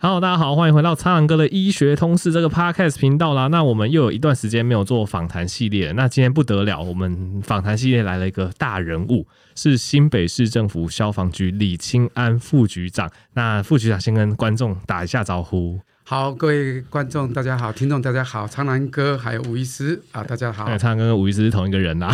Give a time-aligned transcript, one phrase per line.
[0.00, 3.48] Hello，大家好，欢迎回到苍狼哥的医学通识这个 Podcast 频道啦。
[3.48, 9.26] 那我们又有一段时间没有做访谈系列，那今天不得了，我们访谈系列来了一个大人物，
[9.56, 13.10] 是新北市政府消防局李清安副局长。
[13.34, 15.80] 那副局长先跟观众打一下招呼。
[16.10, 20.64] 好，各位观众大家好，听众大家好，苍兰哥还有吴医师啊，大家好。
[20.78, 22.10] 苍兰哥跟吴医师是同一个人啦。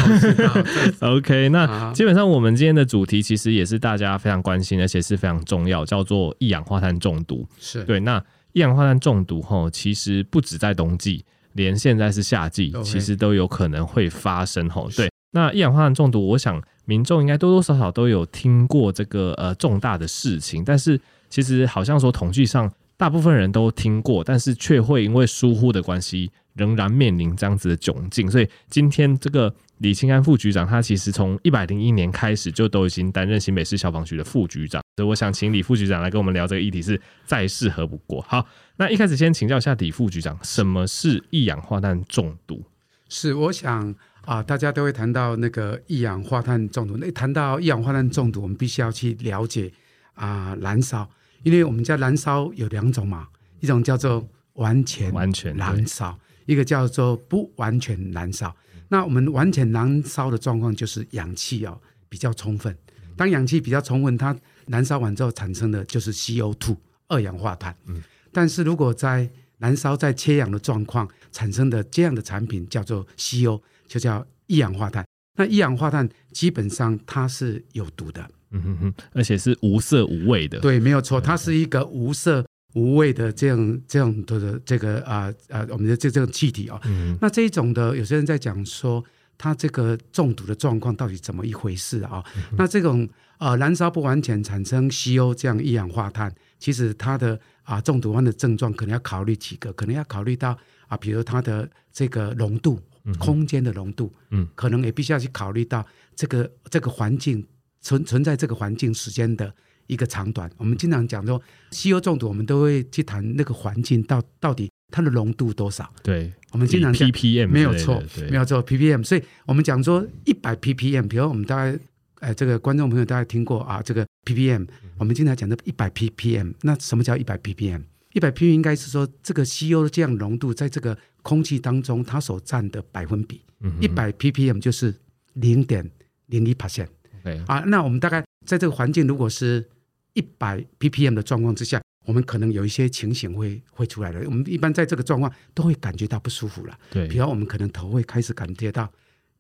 [0.99, 7.47] OK，那基本上我们今天的主题其实也是大家非常关心，而且是非常重要，叫做一氧化碳中毒。
[7.61, 8.01] 是对。
[8.01, 8.21] 那
[8.53, 14.91] 一氧化碳中毒吼，其实不止在冬季，连现在是夏季，其实都有可能会发生吼。
[14.97, 15.09] 对。
[15.31, 21.01] 那一氧化碳中毒，我想民众应该多多少少都有听过这个呃重大的事情，但是
[21.31, 22.69] 其实好像说统计上。
[22.97, 28.31] 大部分人都听过，但是却会因为疏忽的关系，仍然面临这样子的窘境。
[28.31, 34.83] 所以今天这个李清安副局长，他其实从一百零一年开始就都已经担任新北市消防局的副局长。
[34.97, 38.23] 所以我想请李副局长来跟我们聊这个议题是再适合不过。
[38.29, 42.63] 好，那一开始先请教一下李副局长，什么是一氧化碳中毒？
[43.09, 43.93] 是，我想
[44.25, 46.97] 啊，大家都会谈到那个一氧化碳中毒。
[46.97, 49.73] 那谈到一氧化碳中毒，我们必须要去了解
[50.15, 51.11] 啊，燃烧。
[51.45, 53.29] 因为我们家燃烧有两种嘛，
[53.61, 58.55] 一种叫做完全完全燃烧，一个叫做不完全燃烧。
[58.89, 62.77] 那我们完全燃烧的状况就是氧气哦比较充分，
[63.17, 64.37] 当氧气比较充分，它
[64.67, 66.77] 燃烧完之后产生的就是 CO2
[67.09, 67.77] 二氧化碳。
[67.87, 75.05] 嗯，但是如果在燃烧在缺氧的状况产生的这样的产品叫做 CO，就叫一氧化碳。
[75.37, 78.29] 那一氧化碳基本上它是有毒的。
[78.55, 80.61] 嗯哼哼，而且是无色无味的。
[80.61, 86.81] 对，没有错，它是一个无色无味的这样这样的这个啊啊、呃，我们的这这种气体啊、哦。
[86.85, 87.19] 嗯。
[87.21, 89.05] 那这一种的，有些人在讲说，
[89.37, 92.25] 它这个中毒的状况到底怎么一回事啊、哦？
[92.37, 102.81] 嗯、那这种呃燃烧不完全产生 CO 这样一氧化碳，其实它的啊中毒方的症状可能要考虑几个，可能要考虑到啊，比如它的这个浓度，
[103.19, 105.85] 空间的浓度，嗯，可能也必须要去考虑到
[106.15, 107.45] 这个这个环境。
[107.85, 109.55] 存存在这个环境时间的
[109.87, 111.41] 一个长短，我们经常讲说
[111.71, 115.93] ，CO 中毒，我们都会去谈那个环境到到底它的浓度多少。
[116.03, 119.05] 对，我们经常讲 ppm 没有错，没有错 ppm。
[119.05, 121.79] 所以我们讲说一百 ppm，比如我们大概
[122.21, 126.55] 呃这个观众朋友大家听过啊，这个 ppm，我们经常讲的一百 ppm。
[126.63, 127.83] 那什么叫一百 ppm？
[128.15, 133.43] 一百 ppm 应该是说这个 CO 的这样浓度在这个空气当中它所占的百分比。
[133.81, 134.95] 一百 ppm 就是
[135.35, 135.91] 零点
[136.27, 136.89] 零一 percent。
[137.25, 139.67] 对啊，那我们大概在这个环境，如果是
[140.13, 144.21] 一百 ppm 的状况之下，我们可能有一些情形会会出来的。
[144.27, 146.79] 我们一般在这个状况都会感觉到不舒服了。
[146.91, 148.93] 对，比如我们可能头会开始感觉到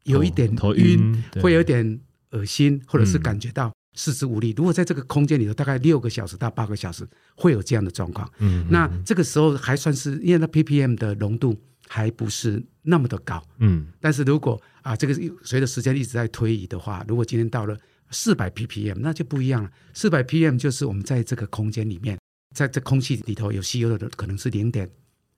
[0.04, 2.00] 有一点头晕，会有点
[2.30, 4.52] 恶心，或者是感觉到四肢无力。
[4.52, 7.06] 嗯、如果在这个空间里头，大概六个小时到八个小时
[7.36, 8.26] 会有这样的状况。
[8.38, 11.54] 嗯，那这个时候还算是因为那 ppm 的浓度
[11.86, 13.40] 还不是那么的高。
[13.58, 17.74] 嗯，但是如果啊，这个随着时间一直在推移的话，如果今天到了
[18.10, 19.70] 四百 ppm，那就不一样了。
[19.94, 22.18] 四百 ppm 就是我们在这个空间里面，
[22.54, 24.86] 在这空气里头有吸有的可能是零点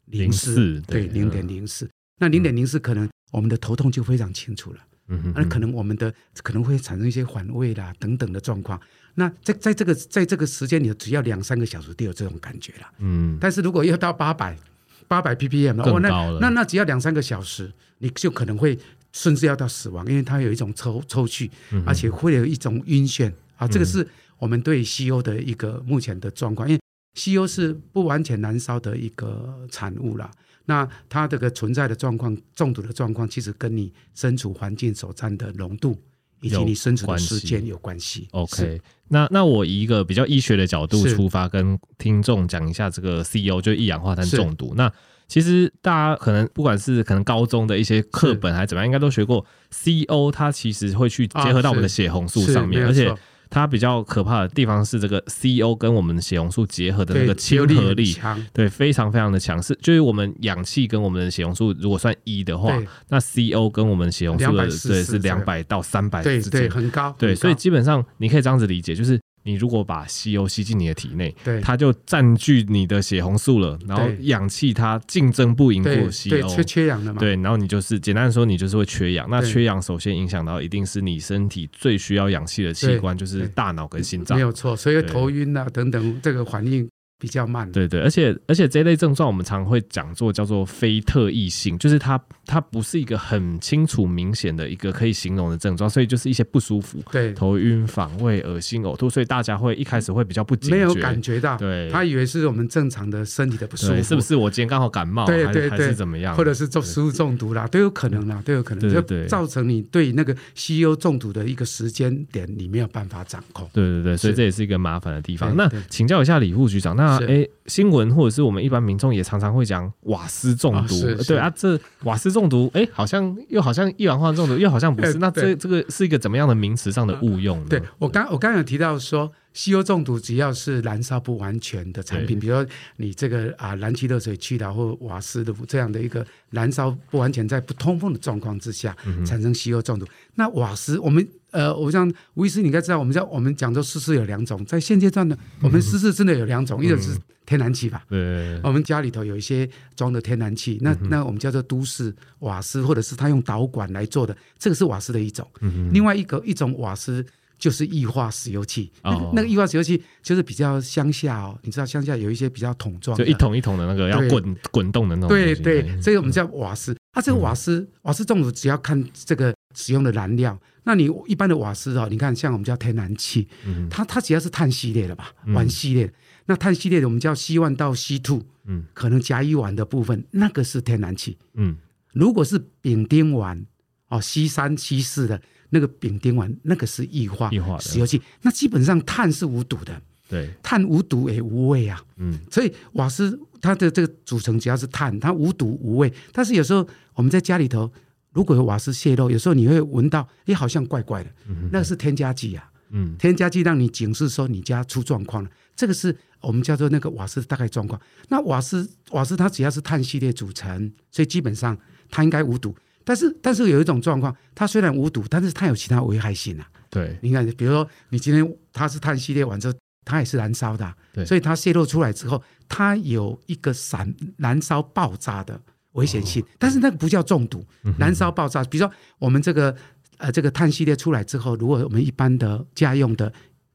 [0.06, 1.88] 零四，对，零点零四。
[2.18, 4.80] 那零点零四可能我们的头痛就非常清楚了。
[5.06, 8.80] 嗯哼，那可能我们的可能会产生一些反胃啦等等的状况。
[9.14, 12.88] 那在在这个在这个时间里头，只要两三个小时都有这种感觉了。
[12.98, 14.58] 嗯，但是如果要到八百
[15.06, 16.08] 八百 ppm，哦，那
[16.40, 18.76] 那那只要两三个小时，你就可能会。
[19.16, 21.50] 甚至要到死亡，因为它有一种抽抽搐，
[21.86, 23.66] 而且会有一种晕眩啊。
[23.66, 24.06] 这个是
[24.38, 26.80] 我们对西欧的一个目前的状况，因为
[27.14, 30.30] 西欧是不完全燃烧的一个产物啦。
[30.66, 35.96] 那它这个存在的状况、中毒的状况，其实跟你身处环境所占的浓度
[36.42, 38.28] 以及你身处的时间有关系。
[38.32, 38.78] OK，
[39.08, 44.74] 那那我以一个比较医学的角度出发，跟听众讲一下这个 CO，就一氧化碳中毒。
[44.76, 44.92] 那
[45.28, 53.12] 其实大家可能不管是可能高中的一些课本还是怎么样，应该都学过 CO，它其实会去结合到我们的血红素上面，而且
[53.50, 58.16] 它比较可怕的地方是这个 CO 跟我们的血红素结合的那个亲和力，
[58.52, 59.76] 对，非常非常的强势。
[59.82, 62.76] 就是我们氧气跟我们的血红素如果算一的话，
[63.08, 69.20] 那 CO 跟我们血红素的对是两百到三百之间，对，很高，对，所以基本上你可以这样子理解，就是。
[69.46, 79.28] 你如果把吸油吸进你的体内，对，它就占据你的血红素了，然后氧气它竞争不赢过 CO，对，缺缺氧的嘛，对，然后你就是简单的说，你就是会缺氧。
[79.30, 84.74] 那缺氧首先影响到一定是你身体最需要氧气的器官，就是大脑跟心脏，没有错。
[84.74, 86.88] 所以头晕啊等等，这个反应
[87.18, 87.70] 比较慢。
[87.70, 115.54] 对对，而且而且这类症状我们常会讲做叫做非特异性，就是它它不是一个很清楚明显的一个可以形容的症状，所以就是一些不舒服，对，头晕、反胃、恶心、呕吐，所以大家会一开始会比较不没有感觉到，对，他以为是我们正常的身体的不舒服，是不是我今天刚好感冒，对对对，还是怎么样，或者是做食物中毒啦，都有可能啦，都有可能，就造成你对那个西欧中毒的一个时间点你没有办法掌控，对对对，所以这也是一个麻烦的地方。
[115.56, 120.94] 那请教一下李副局长，那哎，新闻或者是我们一般民众也常常会讲瓦斯中毒，
[121.26, 127.66] 对啊，这瓦斯中毒，哎，好像又好像一氧化碳中毒， 又好像不是，那这这个是一个怎么样的名词上的误用呢？
[127.70, 129.32] 对我刚我刚刚有提到说。
[129.56, 132.66] 西优中毒只要是燃烧不完全的产品，比如说
[132.98, 138.94] 你这个啊燃气热水器的或瓦斯的这样的一个燃烧不完全，在不通风的状况之下
[139.24, 140.04] 产生西优中毒。
[140.04, 141.26] 嗯、那瓦斯，我们
[141.56, 155.48] 呃，我想吴医师你应该知道，我们叫我们讲说湿式有两种，在现阶段呢，我们湿式真的有两种，嗯、一种是天然气吧，对，我们家里头有一些装的天然气，那那我们叫做都市瓦斯，或者是它用导管来做的，这个是瓦斯的一种。
[155.62, 157.24] 嗯、另外一个一种瓦斯。
[157.58, 165.30] 就是液化石油气，那个那个液化石油气就是比较乡下哦，你知道乡下有一些比较桶状，就一桶一桶的那个要滚滚动的那种。
[165.30, 166.94] 对对，这个我们叫瓦斯。
[167.14, 170.54] 它这个瓦斯瓦斯中毒只要看这个使用的燃料，
[170.86, 173.46] 那你一般的瓦斯哦，你看像我们叫天然气，
[173.90, 176.10] 它它只要是碳系列的吧，烷系列，
[176.46, 181.76] 那碳系列的我们叫 C one 到 C two，嗯，可能甲乙烷的部分那个是天然气，嗯，
[182.12, 183.64] 如果是丙丁烷
[184.08, 185.42] 哦，C 三 C 四的。
[185.70, 187.50] 那个丙丁烷，那个是液化
[187.80, 196.10] 石油气，那基本上碳是无毒的，对，碳无毒也无味啊，嗯，所以瓦斯它的这个组成只要是碳，它无毒无味。
[196.32, 197.92] 但是有时候我们在家里头，
[198.36, 201.30] 如果有瓦斯泄漏，有时候你会闻到，哎，好像怪怪的，
[201.72, 207.98] 那个是添加剂啊，嗯，添加剂让你警示说你家出状况了，这个是我们叫做那个瓦斯大概状况。
[208.28, 211.76] 那瓦斯瓦斯它只要是碳系列组成，所以基本上
[212.10, 212.76] 它应该无毒。
[213.02, 216.68] 但是，但是有一种状况，它虽然无毒，但是它有其他危害性啊。
[216.90, 219.74] 对，你看，比如说你今天它是碳系列完之后，
[220.04, 225.60] 它也是燃烧的啊，对，所以它泄露出来之后，它有一个闪燃烧爆炸的
[225.96, 226.42] 危险性。
[226.42, 227.64] 哦，但是那个不叫中毒，
[227.98, 228.62] 燃烧爆炸。
[228.64, 229.76] 比如说我们这个
[230.18, 233.32] 呃这个碳系列出来之后，如果我们一般的家用的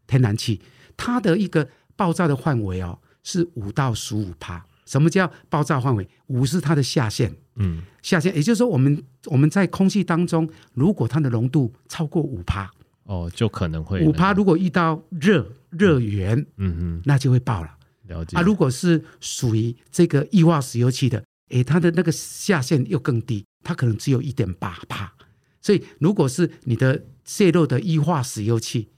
[0.08, 0.60] 天然气，
[0.96, 4.66] 它的一个爆炸的范围哦是五到十五帕。
[4.86, 6.06] 什么叫爆炸范围？
[6.28, 7.34] 五是它的下限。
[7.56, 12.70] 嗯，下限，也就是说，我们我们在空气当中，如果它的浓度超过五帕，
[13.04, 14.34] 哦，就可能会五帕。
[14.34, 17.70] 如果遇到热热源，嗯嗯，那就会爆了。
[18.08, 25.14] 了解啊，如果是属于这个液化石油气的，诶，它的那个下限又更低，它可能只有一点八帕。
[25.62, 28.90] 所以，如果是你的泄漏的液化石油气，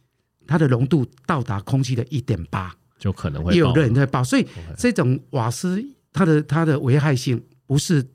[0.48, 4.24] 它的浓度到达空气的一点八，就可能会有人在爆。
[4.24, 4.48] 所以，
[4.78, 8.08] 这种瓦斯它的它的危害性不是。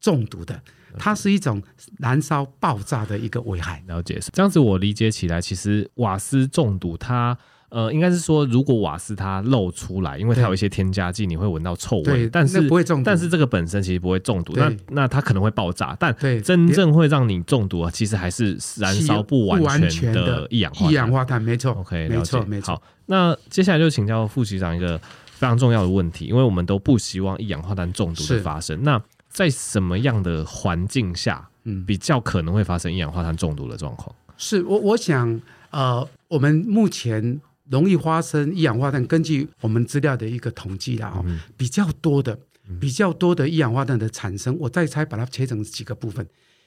[0.00, 0.62] 中毒的，
[0.98, 1.62] 它是一种
[1.98, 3.82] 燃烧爆炸的一个危害。
[3.86, 7.38] 了解，这样子我理解起来，其实瓦斯中毒它，它
[7.74, 13.04] 呃，应该是说，如果瓦斯它漏出来，因为它有一些添加剂，你会闻到臭味，但是不会中毒。
[13.04, 20.90] 但是这个本身其实不会中毒，那那它可能会爆炸，但真正会让你中毒啊，其其实还是燃烧不完全的一氧化碳。
[20.90, 22.74] 一氧化碳没错，OK，没错没错。
[22.74, 28.82] 好，那接下来就请教副局长一个非常重要的问题，因为我们都不希望一氧化碳中毒的发生。
[28.82, 34.14] 那在什么样的环境下，嗯，比较可能会发生一氧化碳中毒的状况？
[34.36, 35.40] 是我我想，
[35.70, 41.24] 呃，我们目前容易发生一氧化碳，根据我们资料的一个统计啦，哦，
[41.56, 42.38] 比较多的，
[42.80, 46.26] 比较多的一氧化碳的产生，我再猜把它切成几个部分，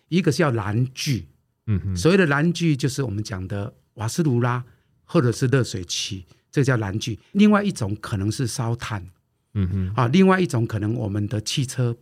[0.10, 1.28] 一个是叫燃具，
[1.68, 4.64] 嗯哼，所谓的燃具就是我们讲的瓦斯炉啦，
[5.06, 7.20] 或者是热水器，这个叫燃具。
[7.32, 9.06] 另外一种可能是烧炭，
[9.54, 11.96] 嗯哼，啊，另外一种可能我们的汽车。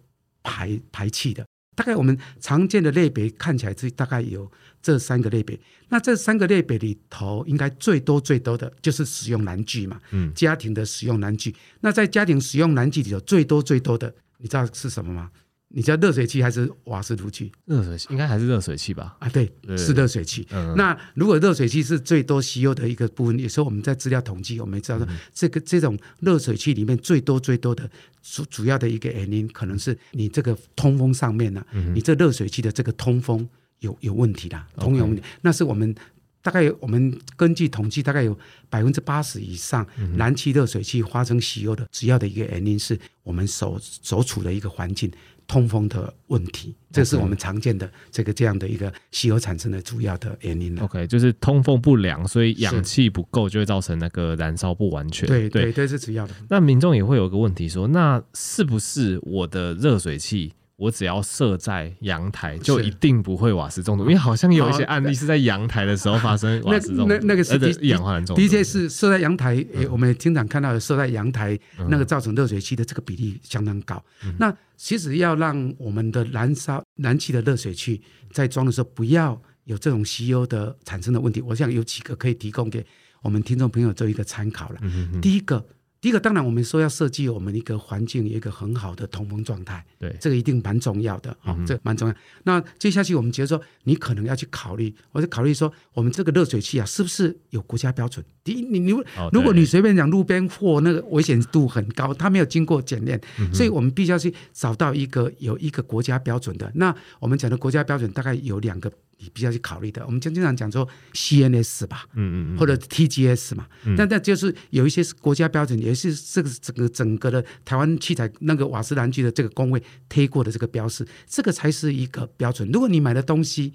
[0.48, 1.44] 排排气的，
[1.76, 4.48] 大概我们常见的类别看起来是大概有
[4.86, 5.60] 这三个类别。
[5.90, 11.56] 那这三个类别里头，应该最多最多的就是使用燃具嘛，嗯，家庭的使用燃具。
[11.82, 15.32] 那在家庭使用燃具里头，最多最多的，你知道是什么吗？
[15.70, 17.52] 你知道热水器还是瓦斯炉具？
[17.66, 19.18] 热水器应该还是热水器吧？
[19.20, 20.48] 啊，对，对是热水器。
[20.52, 27.90] 嗯、那如果热水器是最多吸油的一个部分，有时候我们在资料统计，我们也知道说，这个这种热水器里面最多最多的
[28.22, 35.22] 主主要的一个原因，可能是你这个通风上面呢、啊，嗯、你这热水器的这个通风有有问题啦，通有问题。
[35.42, 35.94] 那是我们
[36.42, 38.38] 大概我们根据统计，大概有
[38.70, 39.86] 百分之八十以上
[40.18, 45.12] 燃气热水器发生吸油的主要的一个原因，是我们所所处的一个环境。
[45.48, 50.76] 通风的问题，这是我们常见的这个这样的一个吸油产生的主要的原因。
[50.80, 55.28] OK，就是通风不良，所以氧气不够，就会造成那个燃烧不完全。
[55.28, 56.34] 对对对，是主要的。
[56.50, 67.06] 那民众也会有个问题说，那是不是我的热水器我只要设在阳台，就一定不会瓦斯中毒，因为好像有一些案例是在阳台的时候发生瓦斯中毒。
[67.08, 71.58] 那那，那个是一氧化碳中毒，的确是设在阳台，嗯、我们经常看到的设在阳台，
[71.90, 74.04] 那个造成热水器的这个比例相当高。
[74.26, 78.02] 嗯、那其实要让我们的燃烧燃气的热水器
[78.32, 82.86] 在装的时候不要有这种吸油的产生的问题，我想有几个可以提供给
[83.22, 84.80] 我们听众朋友做一个参考了。
[85.22, 85.66] 第一个。
[86.06, 92.14] 第一个，当然我们说要设计我们一个环境，有一个很好的通风状态，对，这个一定蛮重要的啊，这蛮重要。
[92.44, 98.24] 那接下去我们觉得说，你可能要去考虑，我就考虑说，我们这个热水器啊，是不是有国家标准？
[98.44, 98.92] 第一，你你
[99.32, 103.20] 如果你随便讲路边货，那个危险度很高，它没有经过检验，
[103.52, 106.72] 所以我们必须要去找到一个有一个国家标准的。
[106.76, 108.92] 那我们讲的国家标准大概有两个。
[109.18, 122.70] 你必须要去考虑的，我们经经常讲说 CNS 吧，嗯嗯，或者 TGS 嘛，嗯、但但就是有一些是国家标准，也是这个整个整个的台湾器材那个瓦斯燃具的这个工位贴过的这个标识，这个才是一个标准。
[122.72, 123.74] 如果你买的东西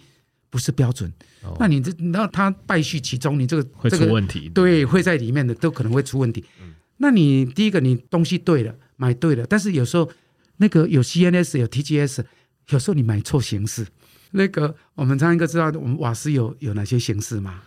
[0.50, 1.10] 不是标准，
[1.42, 6.44] 哦、那你这那它败絮其中，你这个会出问题，对，会在里面的都可能会出问题。
[6.60, 10.10] 嗯、那你第一个你东西对了，买对了，但是有时候
[10.58, 12.24] 那个有 CNS 有 TGS，
[12.68, 13.86] 有时候你买错形式。
[14.32, 17.62] 那个，我们常应该知道，我们瓦斯有有哪些形式吗？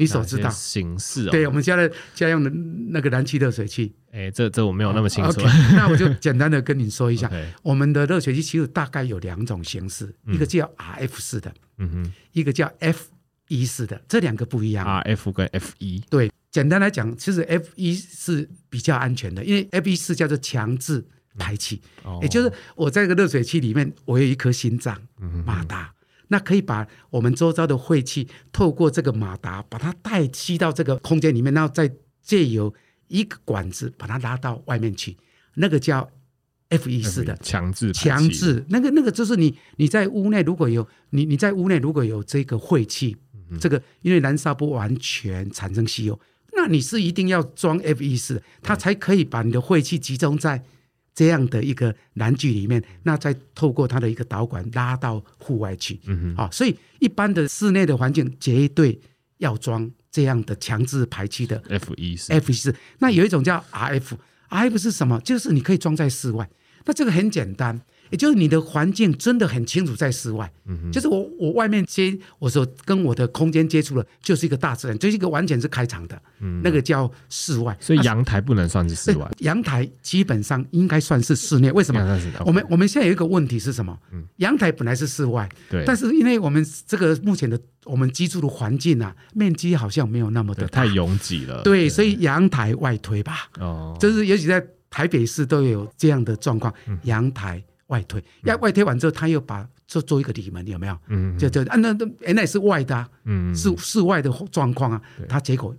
[0.00, 1.30] 你所知道形式哦。
[1.30, 2.50] 对，我们家的家用的
[2.88, 3.94] 那个燃气热水器。
[4.10, 5.40] 哎，这这我没有那么清楚。
[5.40, 7.30] Okay, 那我就简单的跟你说一下，
[7.62, 13.08] 我们的热水器其实大概有两种形式，一个叫 RF 式的，嗯哼，一个叫 F
[13.48, 14.86] 一式的，这两个不一样。
[15.04, 16.02] RF 跟 F 一。
[16.10, 21.04] 对，简单来讲，其实 F 一是比较安全的，因为 F 一是叫做强制
[21.38, 21.80] 排气，
[22.22, 25.00] 也就是我在这个热水器里面，我有一颗心脏
[25.44, 25.92] 马达。
[26.32, 32.72] 那可以把我们周遭的晦气透过这个马达，把它带吸到这个空间里面，然后再借由
[33.08, 35.16] 一个管子把它拉到外面去，
[35.54, 36.08] 那个叫
[36.68, 38.64] F 一式的强制强制。
[38.68, 43.16] 那个那个就是你你在屋内如果有你你在屋内如果有这个晦气，
[43.50, 46.18] 嗯、这个因为燃烧不完全产生吸油
[46.52, 50.62] 那你是一定要装 F 一式，它才可以把你的晦气集中在。
[51.14, 58.98] 这样的一个篮具里面，那再透过它的一个导管拉到户外去，嗯哼，啊，所以一般的室内的环境绝对
[59.38, 62.74] 要装这样的强制排气的 F 一四 F 一四。
[62.98, 65.20] 那有一种叫 RF，RF 是什么？
[65.20, 66.48] 就是你可以装在室外。
[66.84, 67.80] 那这个很简单。
[68.10, 70.92] 也就是你的环境真的很清楚，在室外，嗯、哼。
[70.92, 77.76] 就是我我外面接我所跟我的空间接触了，就是一个大自然，就是一个完全是开场的，嗯、那个叫室外。
[77.80, 81.70] 所以阳台不能算是室外，啊、阳台基本上应该算是室内。
[81.72, 82.20] 为什么？
[82.44, 83.96] 我们我们现在有一个问题是什么？
[84.12, 91.88] 嗯、阳台本来是室外，对，但是因为我们这个目前的我们居住的环境啊，面积好像没有那么的太拥挤了，对，对。
[91.88, 96.72] 所以阳台外推吧，哦，就是尤其在台北市都有这样的状况，
[97.04, 97.62] 阳台。
[97.90, 100.98] 外推，要外推完之后，他又把做做一个里门，有没有？
[101.08, 105.02] 嗯，就就啊，那那原来是外的，嗯，是室外的状况啊。
[105.28, 105.76] 他结果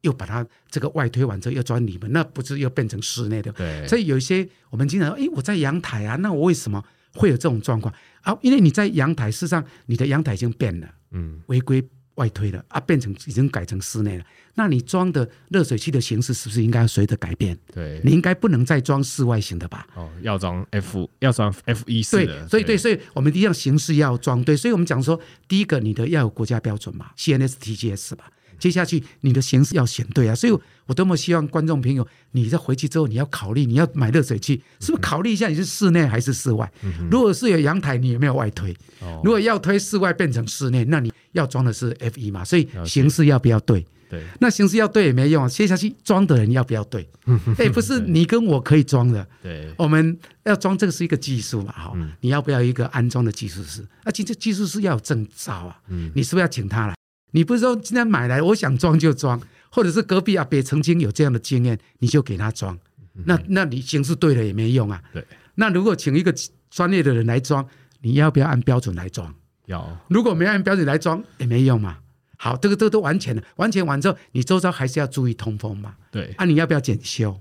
[0.00, 3.52] 又把它这个外推完之后，又装里门，那不是又变成室内的？
[3.52, 3.86] 对。
[3.86, 6.82] 所以有一些我们经常说，哎，我在阳台啊，那我为什么
[7.14, 8.36] 会有这种状况啊？
[8.42, 11.86] 因为你在阳台，事实上你的阳台已经变了，嗯，违规。
[12.20, 14.24] 外推了啊，变成已经改成室内了。
[14.54, 17.56] 那你装的热水器的形式是不是应该随着改变？
[17.72, 19.86] 对，你应该不能再装室外型的吧？
[19.94, 22.40] 哦，要装 F，要装 F 一式的。
[22.40, 24.54] 对，所以对，所以我们一样形式要装对。
[24.54, 28.30] 所以我们讲说，第一个你的要有国家标准嘛，CNS、TGS 吧。
[28.60, 30.34] 接下去你的形式要选对啊。
[30.36, 36.70] 所以我多么希望观众朋友，你在回去之后你要考虑，你要买热水器，是不是考虑一下你是室内还是室外？
[36.84, 38.72] 嗯、如果是有阳台，你有没有外推？
[39.00, 41.10] 哦、如果要推室外变成室内，那你。
[41.32, 43.86] 要装的是 F 一嘛，所以形式要不要对？
[44.10, 47.08] 对，那形式要对也没用，接下去装的人要不要 对？
[47.56, 53.86] 哎，不是你跟我可以装的，对，我们要装这个是一个技术嘛，哈，你要不要一个安装的技术师？
[54.02, 55.80] 而且这技术师要有证照啊，
[56.14, 56.94] 你是不是要请他来？
[57.32, 62.78] 你不是说今天买来我想装就装，或者是隔壁阿伯曾经有这样的经验，你就给他装，
[63.24, 65.02] 那那你形式对了也没用啊。
[65.12, 66.34] 对，那如果请一个
[66.70, 67.66] 专业的人来装，
[68.00, 69.34] 你要不要按标准来装？
[69.66, 71.98] 要如果没按标准来装也没用嘛。
[72.36, 75.94] 好，这个这个都完全了，完全完之后，你周遭还是要注意通风嘛。
[76.10, 77.38] 对，啊，你要不要检修？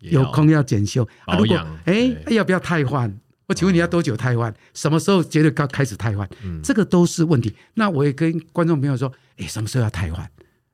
[0.00, 1.08] 有空要检修。
[1.24, 3.16] 啊、如果哎，要不要汰换？
[3.52, 4.52] 我请问你要多久汰换？
[4.72, 6.26] 什么时候觉得刚开始汰换？
[6.42, 7.54] 嗯，这个都是问题。
[7.74, 10.26] 那我也跟观众朋友说，哎，什么时候要汰换？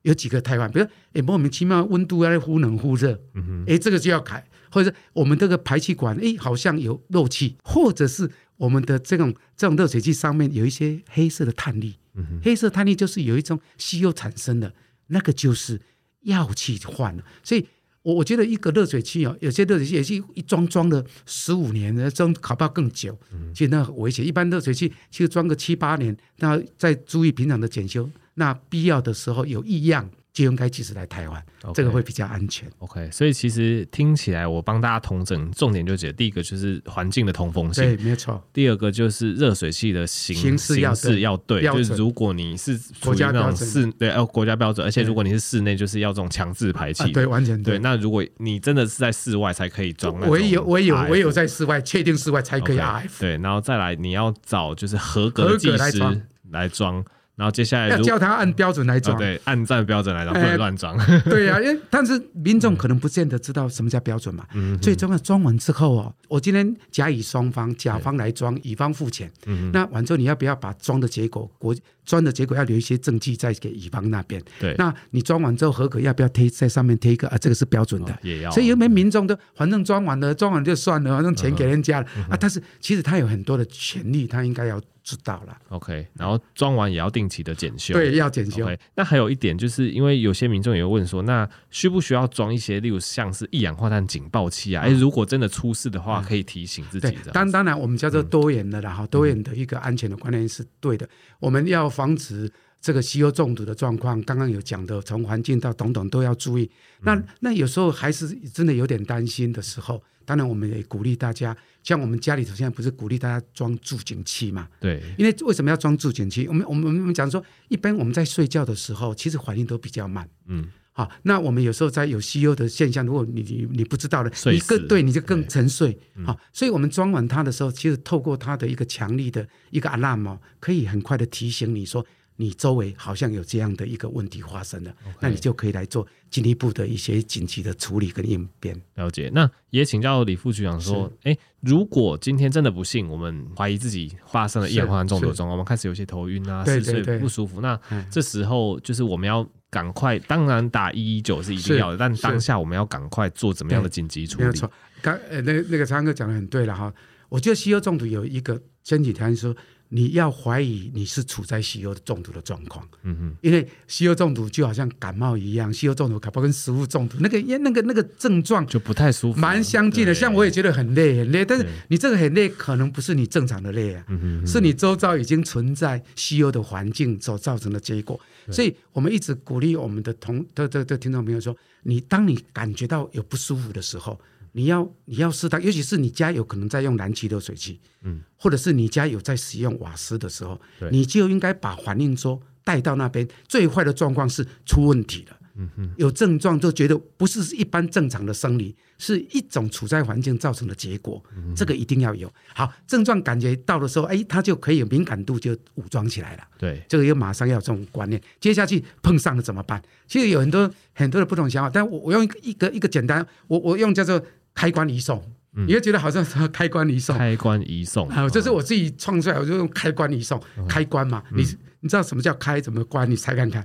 [0.03, 0.71] 有几个汰换？
[0.71, 4.47] 比如，哎，莫名其妙温度要忽冷忽热，嗯哼，哎，这个就要改。
[4.71, 8.31] 或者是我们这个排气管，哎，好像有漏气，或者是。
[8.59, 14.75] 我们的这种这种热水器上面有一些黑色的碳粒，嗯、哼黑色碳粒就是有一种稀有产生的，
[15.07, 15.81] 那个就是
[16.23, 17.23] 要去换了。
[17.45, 17.65] 所以
[18.03, 23.19] 我我觉得一个热水器哦，有些热水器也是一装装了十五年，装考不好更久，
[23.53, 24.27] 其实那很危险。
[24.27, 30.09] 一般热水器其实装个七八年，那再注意平常的检修，那必要的时候有异样。
[30.31, 32.71] 就应该及时来台湾，okay, 这个会比较安全。
[32.79, 38.41] OK，所以其实听起来，我帮大家统整重点就解，第一个就是环境的通风性，对，没错。
[38.53, 47.77] 第二个就是热水器的形形式要对，要对就是如果你是国家那种室对哦国家标准，而且如果你是室内，就是要这种强制排气，对，完全对。
[47.81, 57.05] 那如果你真的是在室外才可以装，我有我有我有在室外确定室外才可以 RF，对，然后再来你要找就是合格的技师来装。
[57.39, 60.99] 然后接下来要叫他按标准来装，哦，对，按照标准来装，不能乱装。
[61.25, 64.45] 对呀，啊， 因为但是民众可能不见得知道什么叫标准嘛。
[64.55, 69.31] 嗯，最重要装完之后哦，我今天甲乙双方，甲方来装，乙方付钱。
[69.47, 71.73] 嗯，那完之后你要不要把装的结果，国
[72.05, 74.43] 装的结果要留一些证据再给乙方那边？
[74.59, 77.39] 对，那你装完之后合格，要不要贴在上面贴一个啊？
[77.39, 78.51] 这个是标准的，哦，也要。
[78.51, 82.37] 所以有没有民众都反正装完了，装完就算了，反正钱给人家了，嗯，啊。
[82.41, 84.81] 但是其实他有很多的权利，他应该要。
[85.09, 88.67] 知道了，OK，然后装完也要定期的检修，对，要检修。
[88.67, 94.83] Okay, 那还有一点，就是因为有些民众也会问说，那需不需要装一些，例如像是一氧化碳警报器啊？
[94.83, 97.33] 哎、嗯，如果真的出事的话，可以提醒自己的。
[97.33, 101.09] 当当然，我们叫做多元的，然、嗯、后多元的一个安全的观念是对的。
[101.41, 106.71] 我们要防止这个吸油中毒的状况，刚刚有讲的，从环境到等等都要注意。
[107.01, 110.03] 那、嗯、那有时候还是真的有点担心的时候。
[110.29, 114.69] 当然，我们也鼓励大家，像我们家里头现在不是鼓励大家装助警器嘛？
[114.79, 116.47] 对，因为为什么要装助警器？
[116.47, 120.29] 我们我们我们讲说，一般我们在睡觉的时候，其实反应都比较慢。
[120.49, 125.99] 嗯，好，那我们有时候在有吸油的现象，如果你你你不知道的，你更对你就更沉睡。
[126.27, 132.05] 好、嗯，所以我们装完它的时候，其实透过它的一个强力的一个 alarm 哦，可以很快的提醒你说。
[132.41, 138.81] 你周围好像有这样的一个问题发生了.那你就可以来做进一步的一些紧急的处理跟应变。
[138.95, 139.29] 了解。
[139.35, 147.77] 那也请教李副局长说，哎，如果今天真的不幸，我们怀疑自己发生了一氧化碳中毒中，我们开始有些头晕啊，嗜睡不舒服，那
[148.09, 154.45] 这时候就是我们要赶快，当然打一一九是一定要的，但当下我们要赶快做怎么样的紧急处理？
[154.45, 154.71] 没有错。
[155.03, 156.95] 刚呃，那那个昌哥讲的很对了哈，
[157.29, 159.53] 我觉得吸油中毒有一个前提条件说。
[159.91, 170.15] 你要怀疑你是处在吸油中毒的状况，嗯哼，因为吸油中毒就好像感冒一样，吸油中毒可不跟食物中毒那个，那个那个症状就不太舒服，蛮相近的。
[170.15, 174.05] 像我也觉得很累很累，但是你这个很累，可能不是你正常的累啊，
[174.47, 178.21] 是你周遭已经存在吸油的环境所造成的结果。
[178.51, 184.21] 所以我们一直鼓励我们的同的的的听众朋友说，你当你感觉到有不舒服的时候。
[184.53, 193.27] 你要你要适当，尤其是你家有可能在用燃气热水器，嗯，或者是你家有在使用瓦斯的时候，你就应该把反应桌带到那边。
[193.47, 202.33] 最坏的状况是出问题了，嗯哼，有症状就觉得不是一般正常的生理，是一种处在环境造成的结果，嗯，这个一定要有。
[202.55, 206.43] 好，症状感觉到的时候，哎，它就可以有敏感度就武装起来了。
[206.57, 208.19] 对，这个又马上要有这种观念。
[208.41, 209.83] 接下去碰上了怎么办？
[210.07, 214.23] 其实有很多很多的不同想法，但我我用一个一个一个简单，我我用叫做。
[214.55, 217.17] 开关移送，你会觉得好像什么开关移送？
[217.17, 220.43] 开关移送，好，这是我自己创出来，我就用开关移送。
[220.69, 221.47] 开关嘛，你
[221.79, 222.61] 你知道什么叫开？
[222.61, 223.09] 怎么关？
[223.09, 223.65] 你猜看看。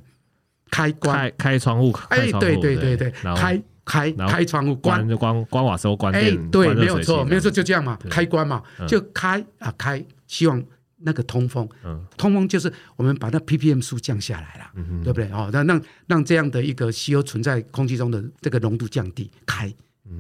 [0.74, 1.92] 开关，开开窗户。
[2.10, 6.34] 哎，对对对对，开开开窗户，关就关关瓦斯关电。
[6.34, 10.64] 哎，对，没有错，没有错，就这样嘛，开关嘛，就开啊开，希望
[10.98, 11.70] 那个通风，
[12.18, 14.72] 通风就是我们把那 ppm 数降下来了，
[15.04, 15.30] 对不对？
[15.32, 19.72] 哦，那让让这样的一个 CO 存在空气中的这个浓度降低，开。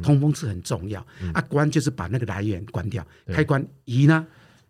[0.02, 4.26] 通风是很重要，嗯、啊，关就是把那个来源关掉，开关移呢，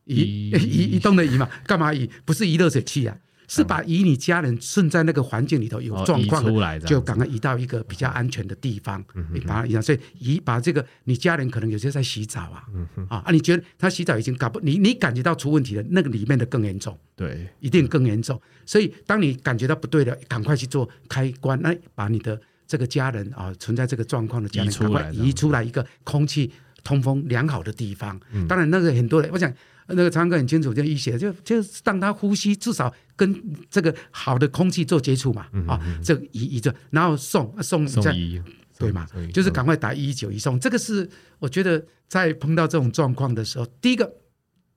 [0.06, 0.50] 移。
[0.50, 2.10] 移 移动的移嘛，干嘛移？
[2.26, 3.16] 不是移热水器啊，
[3.56, 9.82] 是把移你家人顺在那个环境里头有状况的，就赶快移到一个比较安全的地方，你把它移上。
[9.82, 12.64] 所以移把这个你家人可能有些在洗澡啊，
[13.10, 18.42] 啊，你觉得他洗澡已经搞不，你你感觉到出问题了，那个里面的更严重，对，一定更严重。
[18.66, 22.40] 所以当你感觉到不对了，赶快去做开关，那把你的。
[22.66, 28.20] 这个家人啊，存在这个状况的家人，赶快移出来一个空气通风良好的地方。
[28.32, 29.54] 嗯、当然，那个很多人，我想
[29.88, 35.48] 那个昌哥很清楚，就医学就就让他呼吸，至少跟这个好的空气做接触嘛。
[35.54, 38.42] 嗯、啊，这个移移着，然后送送医
[38.78, 40.60] 对嘛，就是赶快打一一九一送。
[40.60, 44.14] 这个是我觉得在碰到这种状况的时候，第一个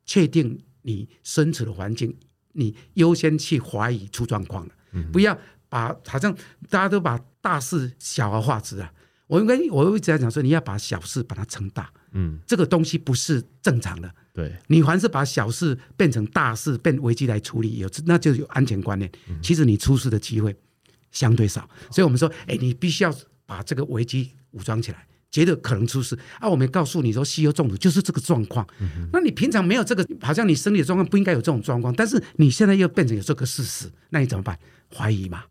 [0.04, 2.16] 确定你身处的环境，
[2.52, 5.36] 你优先去怀疑出状况了，嗯、不要。
[5.68, 6.32] 把好像
[6.70, 8.88] 大家都把大事小而化之啊，
[9.26, 19.10] 我应该我一直在讲说，你要把小事把它撑大，嗯，这个东西不是正常的，对，你凡是把小事变成大事，变危机来处理，有那就有安全观念，
[19.42, 20.54] 其实你出事的机会
[21.10, 23.12] 相对少，所以我们说，哎，你必须要
[23.46, 26.48] 把这个危机武装起来，觉得可能出事啊。
[26.48, 28.64] 我们告诉你说，吸油中毒就是这个状况。
[28.80, 34.56] 嗯、那你平常没有这个，好像你生理的状况不应该有这种状况，但是你现在又变成有这个事实，那你怎么办？
[34.94, 35.42] 怀疑嘛。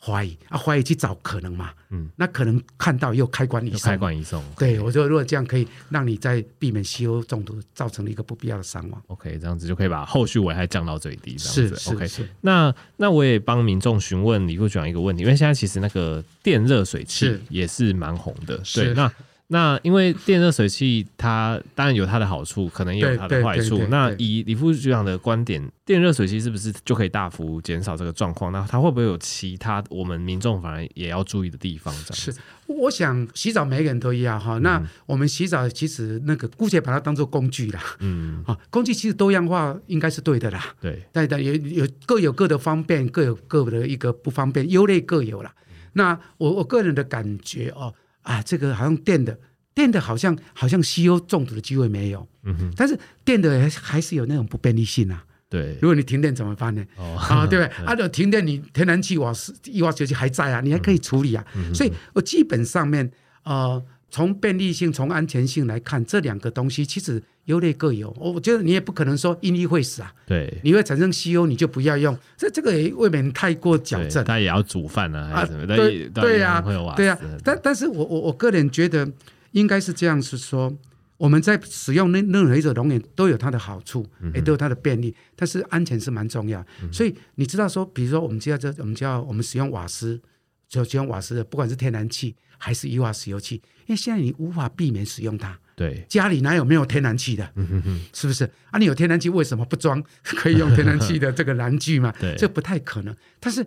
[0.00, 1.72] 怀疑啊，怀疑去找可能嘛？
[1.90, 4.42] 嗯，那可能看到又开关移送，开关移送。
[4.56, 9.02] 对，我说如果这样可以让你在避免吸油中毒造成了一个不必要的伤亡。
[9.08, 11.36] OK，这样子就可以把后续危害降到最低。
[11.36, 18.64] 是是 OK，是那那我也帮民众询问李副局长一个问题，因为现在其实那个电热水器也是蛮红的。
[18.64, 19.12] 是对，那。
[19.50, 23.78] 那因为电热水器它当然有它的好处，可能也有它的坏处。
[23.88, 28.52] 那以李副局长的观点，电热水器是不是就可以大幅减少这个状况？
[28.52, 31.94] 那它会不会有其他我们民众反而也要注意的地方？
[32.04, 32.34] 这样是，
[32.66, 34.58] 我想洗澡每个人都一样哈。
[34.58, 40.62] 那我们洗澡其实那个姑且把它当做工具啦，嗯，啊，工具其实多样化应该是对的啦。
[40.78, 45.54] 对，但但也有各有各的方便，各有各的一个不方便，优劣各有啦。
[45.94, 47.94] 那我我个人的感觉哦。
[48.28, 49.38] 啊，这个好像电的，
[49.74, 55.24] 电的好像好像吸油中毒的机会没有，嗯哼，但是电的还是有那种不便利性啊。
[55.48, 56.84] 对，如果你停电怎么办呢？
[56.96, 57.74] 哦，啊，对不对？
[57.86, 61.44] 啊，就停电，你天然气瓦斯、液化气还在啊，你还可以处理啊。
[61.56, 63.10] 嗯、所以我基本上面，
[63.44, 63.82] 呃。
[64.10, 68.08] 从便利性、从安全性来看，这两个东西其实优劣各有。
[68.18, 70.14] 我觉得你也不可能说因一会死啊。
[70.26, 72.16] 对，你会产生吸油，你就不要用。
[72.36, 74.24] 这这个也未免太过矫正。
[74.24, 75.66] 他也要煮饭啊，还是什么？
[75.66, 76.62] 对对呀，
[76.96, 77.18] 对呀。
[77.44, 79.10] 但但是我我我个人觉得
[79.52, 80.72] 应该是这样，是说
[81.16, 86.64] 我们在使用任任何一种能源都有它的好处，也都有它的便利，但是安全是蛮重要。
[86.92, 90.20] 所以你知道说，比如说我们就要这，我们就要我们使用瓦斯，
[90.68, 93.56] 就使用瓦斯的，不管是天然气还是液化石油气。
[93.86, 97.48] 因为现在你无法避免使用它，对，家里哪有没有天然气的？
[97.54, 98.44] 嗯、哼哼是不是？
[98.72, 102.12] 啊，你有天然气，为什么不装 可以用天然气的这个燃具嘛？
[102.18, 103.16] 对，这不太可能。
[103.38, 103.64] 但是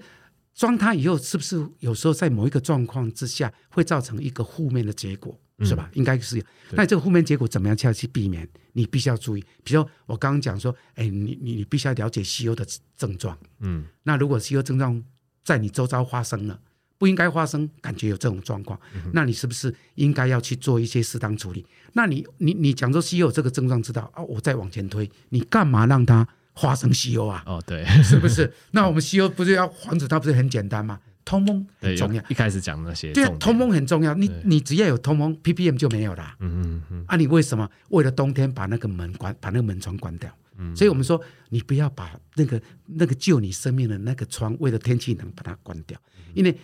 [0.53, 5.89] 装它以后，是不是有时候在某一个状况之下会造成一个负面的结果，嗯、是吧？
[5.93, 6.43] 应该是有。
[6.71, 8.45] 那这个负面结果怎么样去去避免？
[8.73, 9.41] 你必须要注意。
[9.63, 13.37] 比如说我刚刚讲说，哎，你你你必须要了解西欧的症状。
[13.61, 15.01] 嗯，那如果西欧症状
[15.45, 16.59] 在你周遭发生了。
[17.01, 21.65] 不应该发生，感觉有这种状况，嗯、那你是不是应该要去做一些适当处理？
[21.93, 24.21] 那你你你讲说西柚这个症状知道啊？
[24.21, 27.41] 我再往前推，你干嘛让它发生西柚啊？
[27.47, 28.53] 哦，对，是不是？
[28.69, 30.99] 那我们西柚不是要防止它，不是很简单吗？
[31.25, 32.23] 通风很重要。
[32.29, 34.13] 一开始讲那些，对，通风很重要。
[34.13, 36.35] 你你只要有通风，ppm 就没有了。
[36.39, 37.05] 嗯嗯嗯。
[37.07, 40.31] 啊，你为什么为了冬天把那个门关，把那个门窗关掉？
[40.59, 40.75] 嗯。
[40.75, 45.99] 所以我们说，你不要把那个那个救你生命的那个窗，为了天气能把它关掉，
[46.35, 46.55] 因为。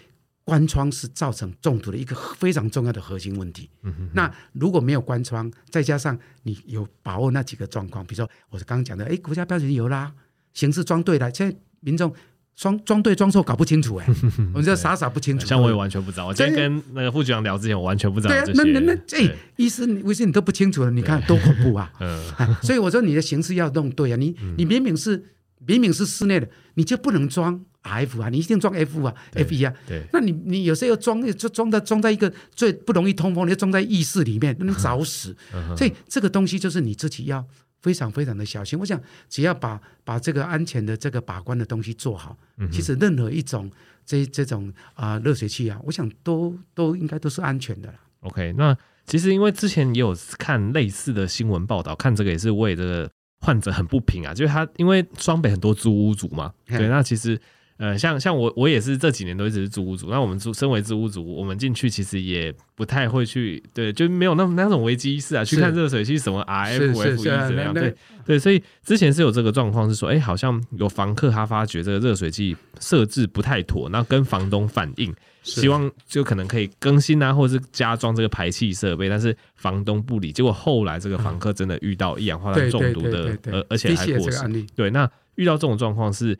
[0.47, 3.69] 关窗是造成中毒的一个非常重要的核心问题。
[3.83, 10.13] 嗯、哼哼，那如果没有关窗，再加上你有把握那几个状况，比如说我刚刚讲的，哎，国家标准有啦，
[10.53, 12.13] 形式装对了，现在民众
[12.55, 14.05] 装装对装错搞不清楚，哎，
[14.55, 15.45] 我们就傻傻不清楚。
[15.45, 21.91] 像我也完全不知道，我今天跟那个副局长聊之前，我完全不知道那那那，哎，医师、医师你都不清楚了，你看多恐怖啊！
[21.99, 25.21] 嗯，所以我说你的形式要弄对啊，你你明明是
[25.65, 27.63] 明明是室内的，你就不能装。
[27.83, 35.33] F 啊，你一定装 F 啊，F 一啊，对，那你你有时候要装就装在装在一个最不容易通风，你要装在浴室里面，那找死。
[35.53, 37.45] 嗯、所以这个东西就是你自己要
[37.81, 38.77] 非常非常的小心。
[38.77, 43.71] 我想只要把把这个安全的这个把关的东西做好，嗯、其实任何一种
[44.05, 47.93] 这这种啊、呃、热水器啊，我想都都应该都是安全的。
[48.19, 57.39] OK，那其实因为之前也有看类似的新闻报道，看这个也是为这个患者很不平啊，就是他因为双北很多租屋族嘛，对，对，那其实。
[57.77, 67.93] 呃，像像我我也是这几年都一直是租屋族，那我们租身为租屋族，我们进去其实也不太会去，对，就没有那那种危机意识啊，去看热水器什么 RF、FE 怎么样，对
[68.25, 75.13] 对，所以之前是有这个状况，是说，哎、欸，好像有房客他发觉这个热水器设置不太妥，那跟房东反映，
[75.43, 86.35] 希望就可能可以更新啊，或者是加装这个排气设备，但是房东不理，结果后来这个房客真的遇到一氧化碳中毒的，而而且还过世，对，那遇到这种状况是。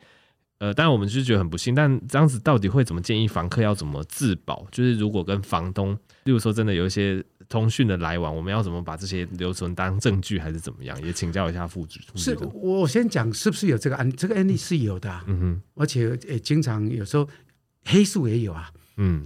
[0.58, 4.66] 呃，当然我们就是觉得很不幸，但这样子到底会怎么建议房客要怎么自保？
[4.72, 11.00] 就是如果跟房东，例如说真的有一些通讯的来往，我们要怎么把这些留存当证据，还是怎么样？
[11.04, 12.00] 也请教一下副主。
[12.16, 14.10] 是我先讲是不是有这个案？
[14.10, 17.28] 这个案例是有的，嗯哼，而且也经常有时候
[17.84, 19.24] 黑数也有啊，嗯，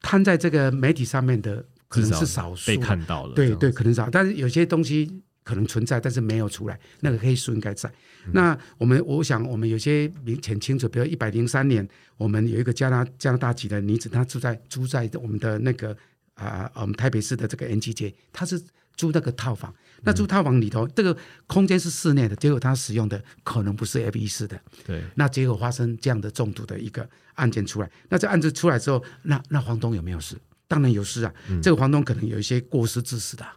[0.00, 5.22] 摊在这个媒体上面的可能是少数被看到了，对对，可能少，但是有些东西。
[5.44, 7.88] 可能存在，但是没有出来，那个黑数应该在。
[8.26, 15.90] 嗯、那我们，我想，我们有些明很清楚，比如一百零三年，我们有一个加拿加拿大籍的女子，她住在住在我们的那个
[16.34, 18.62] 啊、呃，我们台北市的这个 N G 街，她是
[18.96, 19.74] 租那个套房。
[20.04, 24.60] 那租套房里头，嗯、这个空间是室内的，结果她使用的可能不是 F 一式的。
[24.84, 25.02] 对。
[25.14, 30.36] 那结果发生这样的中毒的一个案件出来，那这案子出来之后，那那房东有没有事？
[30.72, 31.34] 当然有事啊。
[31.50, 33.54] 嗯、这个房东可能有一些过失致死的啊。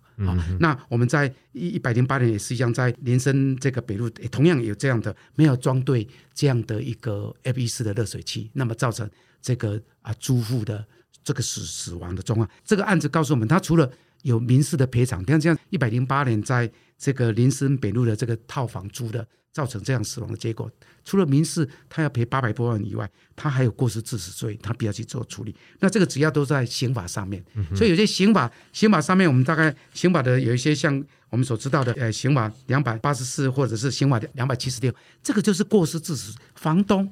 [0.60, 9.10] 那我们在一一百零八年也是一样，在林森这个北路也，同样有这样的没有装对这样的一个 F 一式的热水器，那么造成
[9.41, 10.86] 这个啊租户的
[11.23, 12.49] 这个死死亡的状况。
[12.65, 13.89] 这个案子告诉我们，他除了
[14.23, 19.25] 有民事的赔偿，像这样一百零八年在这个林森北路的这个套房租的。
[19.56, 20.70] 造成这样死亡的结果，
[21.06, 25.56] 除了民事他要赔八百多万以外，他还有过失致死罪，他必要去做处理。
[25.80, 37.10] 那这个只要都在刑法上面，嗯、所以有些刑法刑法上面，我们大概刑法的有一些像我们所知道的，呃，刑法两百八十四或者是刑法两百七十六，这个就是过失致死，房东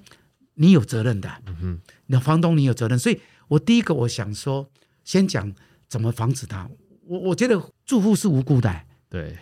[0.56, 1.32] 你有责任的，
[2.08, 3.00] 那房东你有责任。
[3.00, 4.70] 所以我第一个我想说，
[5.06, 5.50] 先讲
[5.88, 6.70] 怎么防止他。
[7.06, 9.38] 我我觉得住户是无辜的，对。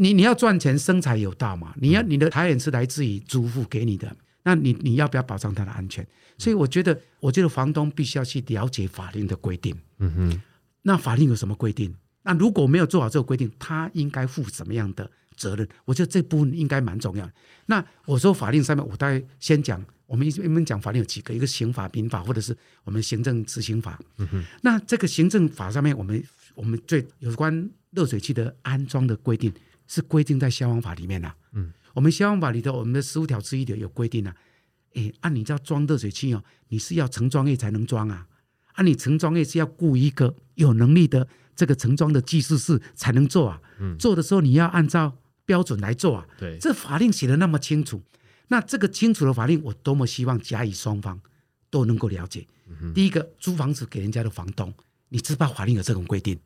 [0.00, 1.74] 你你要赚钱，生财有道嘛？
[1.76, 6.06] 你要你的财源是来自于租户给你的，那你你要不要保障他的安全？
[6.38, 9.76] 所以我觉得，我觉得房东必须要去了解法令的规定。
[9.98, 10.42] 嗯哼，
[10.80, 11.94] 那法令有什么规定？
[12.22, 15.68] 那如果没有做好这个规定，他应该负什么样的责任？
[15.84, 17.32] 我觉得这部分应该蛮重要的。
[17.66, 24.00] 那我说法令上面，我大概先讲，我们一般讲法令有几个，一个刑法、民法，或者是我们行政执行法。
[24.16, 29.52] 嗯哼，那这个行政法上面，我们我们最有关热水器的安装的规定。
[29.90, 34.32] 是规定在消防法里面啊，嗯，我们消防法里头，我们的十五条之一的有规定啊，
[34.94, 38.28] 哎，按你要装热水器哦，你是要承装业才能装啊，
[38.74, 41.26] 按你承装业是要雇一个有能力的
[41.56, 48.00] 这个承装的技术士才能做啊，嗯，做的时候你要按照标准来做啊，对，这法令写的那么清楚，
[48.46, 51.20] 那这个清楚的法令，我多么希望甲乙双方
[51.68, 52.46] 都能够了解。
[52.94, 54.72] 第一个，租房子给人家的房东，
[55.08, 56.38] 你知道法令有这种规定。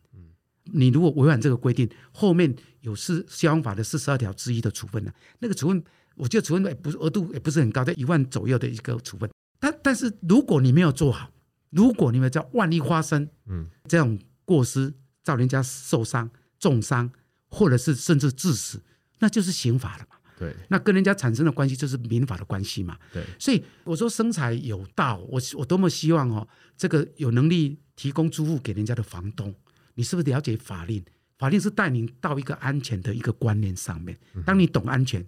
[0.73, 5.13] 你如果违反这个规定，后面有是消防法的四十二条之一的处分呢？
[5.39, 5.85] 那个处分，
[6.17, 9.29] 我觉得处分也不是额度也不是很高，在一万左右的一个处分。
[9.61, 11.31] 但但是如果你没有做好，
[11.71, 17.11] 如果你们叫万一发生，嗯，这种过失造人家受伤、重伤，
[17.49, 18.83] 或者是甚至致死，
[19.19, 20.17] 那就是刑法了嘛。
[20.39, 22.99] 对，那跟人家产生的关系就是民法的关系嘛。
[23.13, 26.47] 对，所以我说生财有道，我我多么希望哦，
[26.77, 29.55] 这个有能力提供租户给人家的房东。
[29.95, 31.05] 你是不是了解法令？
[31.37, 34.17] 法令是带你到一个安全的一个观念上面。
[34.47, 35.25] 当你懂安全，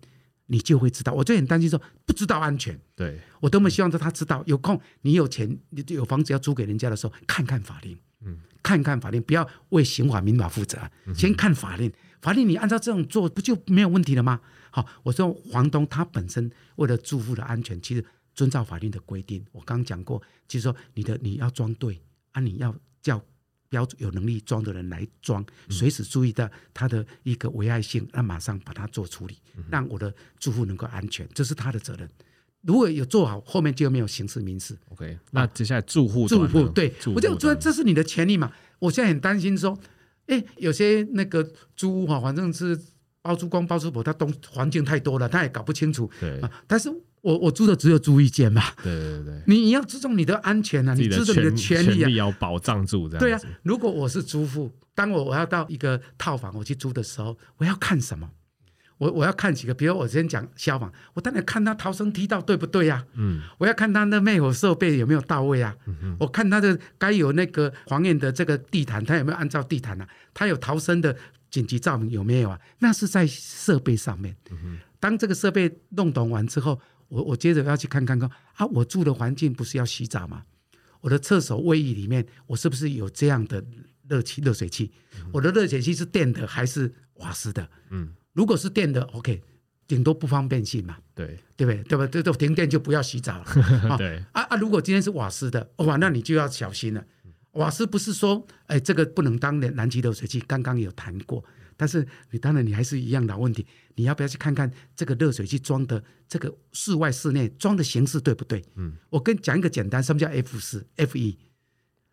[0.47, 1.13] 你就会知道。
[1.13, 2.79] 我就很担心说不知道安全。
[2.95, 4.43] 对，我多么希望说他知道。
[4.47, 10.79] 有空你有钱，你有房子要租给人家的时候，看看法令，嗯，看看法令，不要为刑法民法负责，
[11.13, 11.93] 先看法令。
[12.23, 14.41] 法令你按照这种做，不就没有问题了吗？
[14.71, 19.45] 好，我说房东他本身为了住户的安全，其实遵照法令的规定。
[19.51, 22.01] 我刚刚讲过，就是说你的你要装对
[22.31, 23.21] 啊，你要叫。
[23.69, 29.37] 标准有能力装的人来装，随时注意到他的一个危害性，那马上把它做处理，
[29.71, 32.09] 让我的住户能够安全，这是他的责任。
[32.63, 34.77] 如果有做好，后面就没有刑事民事。
[34.89, 38.53] OK，那接下来住户住户对，我就说这是你的权利嘛。
[38.79, 39.79] 我现在很担心说，
[40.27, 42.79] 哎，有些那个租屋哈，反正是
[43.23, 46.11] 包租公包租婆，他东环境太多了，他也搞不清楚。
[46.21, 46.93] 对啊，但是。
[47.27, 53.19] 我我租的只有租一间嘛，对对对，你你要注重你的安全啊，你注重你的权利啊，要保障住这样。
[53.21, 58.31] 对啊，如果我是租户，当我我要到一个套房我去租的时候，我要看什么？
[58.99, 63.05] 我我要看几个，比如我先讲消防，我当然看他逃生梯道对不对呀？
[63.15, 65.75] 嗯，我要看他的灭火设备有没有到位啊？
[65.87, 70.09] 嗯哼，我看他的该有那个防烟的这个地毯，他有没有按照地毯啊？
[70.33, 71.15] 他有逃生的
[71.51, 72.61] 紧急照明有没有啊？
[72.79, 74.37] 那是在设备上面。
[74.53, 76.81] 嗯哼，当这个设备弄懂完之后。
[77.09, 80.45] 我我接着要去看看看啊，我住的环境不是要洗澡吗？
[81.01, 83.65] 我的厕所、卫浴里面，我是不是有这样的
[84.09, 84.91] 热气、热水器？
[85.17, 87.69] 嗯、我的热水器是电的还是瓦斯的？
[87.91, 89.41] 嗯，如果是电的，OK，
[89.87, 90.97] 顶多不方便性嘛。
[91.15, 91.83] 对，对不对？
[91.85, 92.07] 对吧？
[92.09, 93.47] 这都停电就不要洗澡了。
[93.97, 94.57] 对啊啊！
[94.57, 97.05] 如果今天是瓦斯的，哇，那你就要小心了。
[97.53, 101.43] 瓦斯不是说，哎，这个不能当燃气热水器，刚刚有谈过。
[101.77, 108.65] 但是你当然你还是一样老问题，你要不要去看看这个热水器装的这个室外室内装的形式对不对？
[108.77, 111.37] 嗯，我跟讲一个简单，什么叫 F 四 F 一？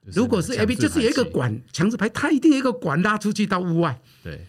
[0.01, 4.01] 如果是 F 一，就是有一个管强制排，它一定有一个管拉出去到屋外。
[4.21, 4.45] 对，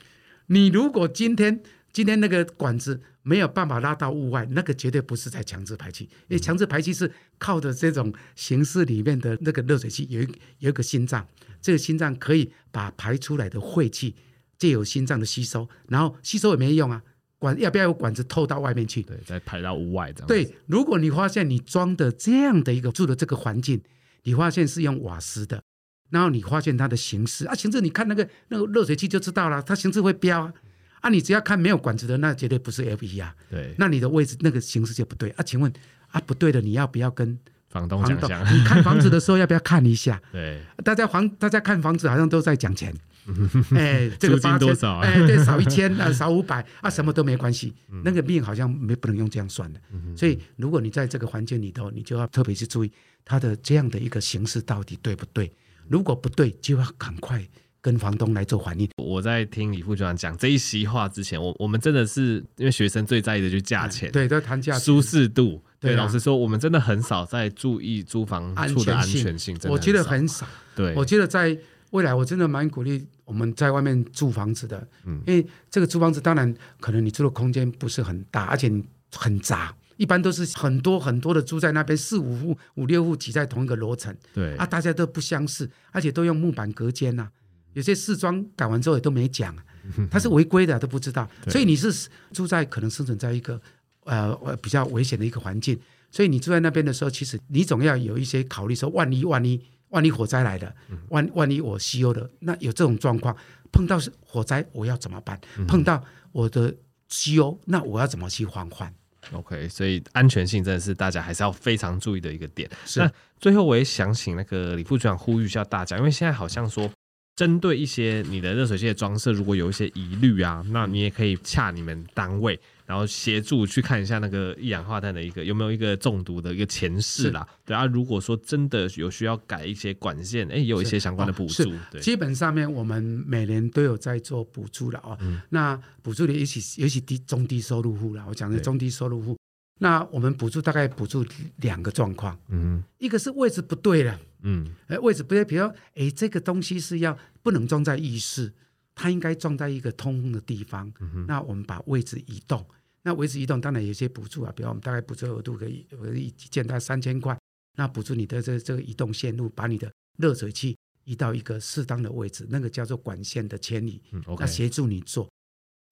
[0.46, 11.24] 你如果今天今天那个管子没有办法拉到屋外，那个绝对不是在强制排气，因为强制排气是靠着这种形式里面的那个热水器有一有一个心脏，
[11.62, 14.16] 这个心脏可以把排出来的废气。
[14.58, 17.02] 借由心脏的吸收，然后吸收也没用啊，
[17.38, 19.02] 管要不要有管子透到外面去？
[19.02, 20.26] 对，再排到屋外这样。
[20.26, 23.80] 对，如果你发现你装的这样的一个住的这个环境，
[24.22, 25.62] 你发现是用瓦斯的，
[26.10, 30.52] 然后你发现它的形式啊，形式你看那个那个热水器就知道了，它形式会标啊。
[31.00, 33.34] 啊，你只要看没有管子的，那绝对不是 F 一啊。
[33.50, 35.42] 对，那你的位置那个形式就不对啊。
[35.42, 35.70] 请问
[36.08, 37.38] 啊，不对的，你要不要跟
[37.68, 40.18] 房东讲讲，你看房子的时候要不要看一下？
[40.32, 42.94] 对，大家房大家看房子好像都在讲钱。
[43.76, 45.00] 哎，这个八千多少啊？
[45.02, 47.72] 哎，对，少一千 啊，少五百啊，什么都没关系。
[48.04, 49.80] 那个命好像没不能用这样算的。
[50.16, 52.92] 所以，如果你在这个环境里头，你就要特别去注意
[53.24, 55.50] 它的这样的一个形式到底对不对。
[55.88, 57.46] 如果不对，就要赶快
[57.80, 58.88] 跟房东来做反应。
[58.96, 65.62] 我在听李副局长讲这一席话之前，我我们真的是因为学生最在意的就是价钱，对，都谈价钱、舒适度。
[65.78, 70.48] 对，老实说，我们真的很少在注意租房处的安全性，我觉得很少。
[70.74, 71.54] 对，我觉得在
[71.94, 78.68] 未来，我真的蛮鼓励我们在外面租房子的，嗯，因为这个租房子当然可能你住的空间不是很大，而且
[79.14, 84.56] 很杂，一般都是很多很多的租在那边，四五户、五六户挤在同一个楼层，对。
[84.56, 87.28] 啊，大家都不相识，而且都用木板隔间呐，
[87.74, 89.54] 有些试装改完之后也都没讲，
[90.10, 93.60] 他是违规的都不知道，所以你是住在可能生存在一个。
[94.06, 95.80] 呃，比较危险的一个环境，
[96.10, 99.58] 所以你住在那边的时候，其实你总要有一些考虑，说万一万一
[99.90, 100.74] 万一火灾来了，
[101.08, 103.36] 万万一我西欧的，那有这种状况，
[103.72, 105.40] 碰到是火灾我要怎么办？
[105.66, 106.74] 碰到我的
[107.08, 108.92] 西欧，那我要怎么去防范
[109.32, 112.68] ？OK，所以安全性真的是大家还是要非常注意的一个点。
[112.84, 113.00] 是。
[113.00, 116.90] 那最后我也想请那个李副局长呼吁一下大家，因为现在好像说。
[117.36, 127.46] 针对一些你的热水器的装设，如果有一些疑虑啊，那你也可以洽你们单位，然后协助去看一下那个一氧化碳的一个有没有一个中毒的一个前世啦。
[127.64, 131.72] 对啊，如果说真的有需要改一些管线，哎，也有一些相关的补助。
[131.90, 135.16] 对，基本上面我们每年都有在做补助了哦。
[135.20, 139.36] 嗯、那补助的尤其尤其低中低收入户了，我讲的中低收入户。
[139.80, 148.52] 那我们补助大概补助两个状况，嗯，一个是位置不对了，嗯，哎，位置不对，比如说，哎，这个东西是要不能装在浴室，
[148.94, 152.64] 它应该装在一个通风的地方，嗯，那我们把位置移动，
[153.02, 157.36] 那位置移动当然有些补助啊，比如我们大概补助额度可以，一件大概三千块，
[157.76, 164.00] 那补助你的这这个移动线路，把你的热水器移到一个适当的位置，那个叫做管线的迁移，
[164.38, 165.28] 那协助你做。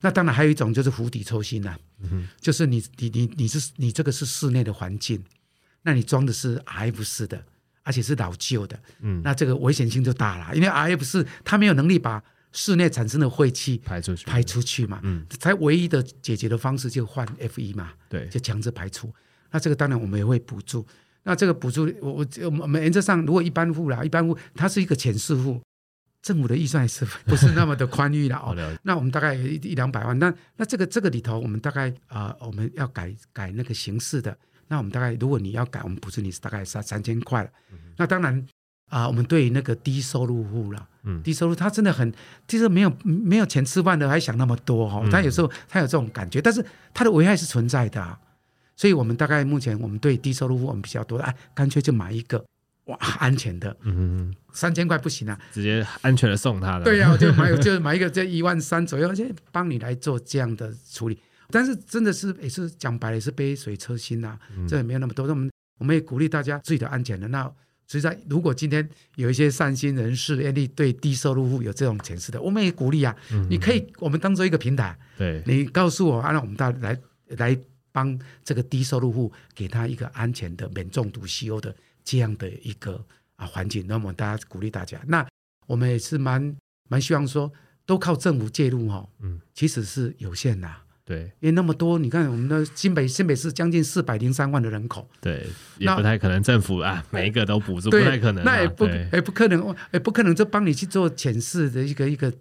[0.01, 1.77] 那当然还有一种就是釜底抽薪呐，
[2.41, 5.23] 就是你你你你是你这个是室内的环境，
[5.83, 7.45] 那你装的是 RF 式的，
[7.83, 19.13] 而且是老旧的，嗯，那这个危险性就大了，因为 RF 式它没有能力把室内产生的废气排出去排出去嘛，嗯，才唯一的解决的方式就换 F 一嘛，对，就强制排出。
[19.51, 20.87] 那这个当然我们也会补助，
[21.25, 22.27] 那这个补助我我
[22.61, 25.61] 我们原则上如果一般户啦，一般户它是一个浅式户。
[26.23, 28.55] 政府的预算也是 不是那么的宽裕了哦？
[28.85, 34.39] 那我们大概一一两百万，那那这个这个里头，我们大概啊、呃，我们要改改那个形式的，
[34.69, 37.51] 那我们大概如果你要改，我们补助你是大概三三千块了。
[37.73, 38.47] 嗯、那当然
[38.93, 42.13] 啊、呃，我们对于那个低收入户了，嗯，低收入他真的很，
[42.47, 45.09] 就是没有没有钱吃饭的，还想那么多哈、哦。
[45.11, 48.19] 他有时候他有这种感觉，但是他的危害是存在的、啊，
[48.77, 52.45] 所以我们大概目前我们对低收入户我们比较多的，哎，干脆就买一个。
[52.87, 56.85] 哇，安全的，嗯嗯，三千块不行啊，直接安全的送他了。
[56.85, 61.17] 对呀、啊，我就买， 就买一个，这一万三左右，就帮你来做这样的处理。
[61.49, 65.29] 但是真的是也是讲白了，也是杯水车薪呐、啊，嗯、这也没有那么多。
[65.29, 67.29] 那我们我们也鼓励大家自己的安全的。
[67.29, 67.49] 那
[67.93, 76.99] 实在如果今天有一些善心人士愿意对低收入户有这种潜势的，我们也鼓励啊，嗯、你可以我们当做一个平台，对，你告诉我，按照我们大家来
[77.37, 77.59] 来
[77.91, 81.75] 帮这个低收入户给他一个安全的免中毒西欧的。
[82.05, 83.01] 这样的一个
[83.37, 85.25] 啊环境，那么大家鼓励大家，那
[85.69, 86.57] 我们也是蛮
[86.89, 87.49] 蛮希望说，
[87.87, 90.69] 都靠政府介入哈，嗯，其实是有限的，
[91.05, 95.45] 对，因为那么多，你看我们的新北新北市将近四百零三万的人口，对，
[95.79, 102.33] 也不太可能政府啊每一个都补助，不太可能，那也不也不可能，也不可能就帮你去做检视的一个一个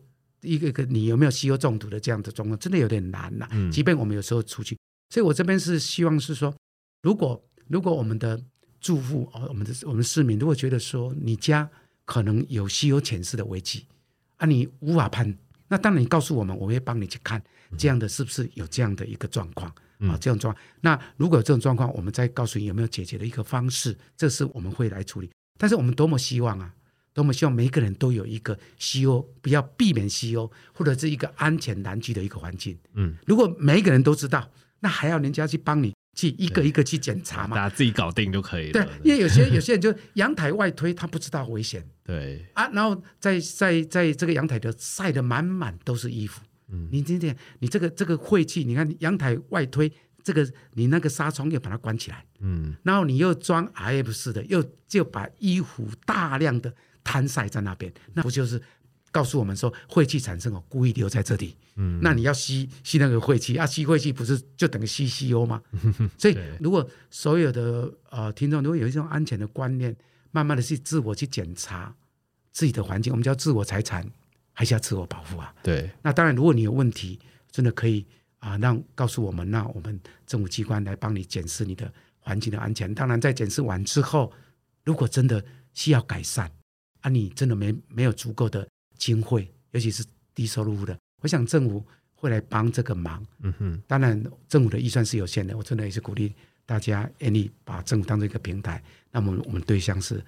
[0.42, 3.72] 一个一个你有没有吸油中毒的这样的状况，真的有点难呐，嗯。
[3.72, 4.78] 即便我们有时候出去，
[5.10, 6.56] 所以我这边是希望是说，
[7.02, 8.40] 如果如果我们的
[8.80, 11.68] 住户哦，我们的我们市民如果觉得说你家
[12.06, 13.86] 可能有稀有潜势的危机
[14.38, 15.36] 啊，你无法判，
[15.72, 17.42] 那当然你告诉我们，我会帮你去看
[17.78, 20.66] 这样的是不是有这样的一个状况啊，这种状况。
[20.82, 25.32] 那如果有这种状况，我们再告诉你有没有解决的一个方式，这是我们会来处理。
[25.58, 26.74] 但是我们多么希望啊，
[27.14, 32.78] 多么希望每一个人都有一个西欧，不要避免西欧，或者是一个安全难居的一个环境。
[32.96, 35.94] 嗯，如果每一个人都知道，那还要人家去帮你。
[36.14, 38.74] 去一个一个去检查嘛，大家自己搞定就可以了。
[38.74, 41.86] 对，因为有些有些人就阳台外推，他不知道危险。
[42.04, 46.42] 对啊，然后在在在这个阳台的晒的满满都是衣服。
[46.70, 49.92] 嗯，你今天你这个这个晦气，你看阳台外推
[50.24, 52.26] 这个，你那个纱窗又把它关起来。
[52.40, 58.62] 嗯，然后你又装 RF 式的，又就把衣服大量的摊晒在那边，那不就是
[59.12, 61.56] 告诉我们说晦气产生哦，故意留在这里。
[61.76, 65.62] 嗯，那你要吸吸那个晦气啊，吸晦气不是就等于吸 CO 吗？
[66.18, 69.96] 所以如果所有的呃听众如果有一种安全的观念，
[70.32, 71.94] 慢慢的去自我去检查
[72.52, 74.06] 自己的环境，我们叫自我财产，
[74.54, 75.54] 还是要自我保护啊？
[75.64, 75.90] 对。
[76.02, 77.20] 那当然，如果你有问题，
[77.52, 78.06] 真的可以
[78.40, 82.94] 啊，让告诉我们，那我们政府机关来帮你检视你的环境的安全。
[82.94, 84.32] 当然，在检视完之后，
[84.84, 85.44] 如果真的
[85.74, 86.52] 需要改善
[87.00, 88.68] 啊，你真的没没有足够的
[89.02, 91.84] 经费，尤其是低收入的，我想政府
[92.14, 93.26] 会来帮这个忙。
[93.42, 93.82] 嗯哼。
[93.88, 96.32] 当然，政府的预算是有限的，我真的也是鼓励
[96.68, 98.82] 大家愿意把政府当做一个平台。
[99.12, 100.24] 那么，我们对象是